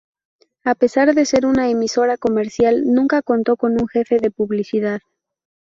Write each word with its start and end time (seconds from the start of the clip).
A 0.63 0.73
pesar 0.73 1.13
de 1.13 1.25
ser 1.27 1.45
una 1.45 1.69
emisora 1.69 2.17
comercial, 2.17 2.91
nunca 2.91 3.21
contó 3.21 3.55
con 3.55 3.73
un 3.73 3.87
jefe 3.87 4.17
de 4.17 4.31
publicidad. 4.31 5.01